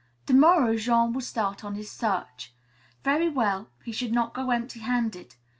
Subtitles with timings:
[0.25, 2.55] To morrow Jean would start on his search.
[3.03, 5.35] Very well, he should not go empty handed.